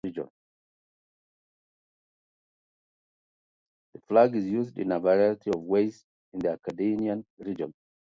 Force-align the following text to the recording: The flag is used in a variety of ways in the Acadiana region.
The 0.03 0.31
flag 4.07 4.35
is 4.35 4.45
used 4.47 4.75
in 4.79 4.91
a 4.91 4.99
variety 4.99 5.51
of 5.51 5.61
ways 5.61 6.03
in 6.33 6.39
the 6.39 6.57
Acadiana 6.57 7.23
region. 7.37 7.71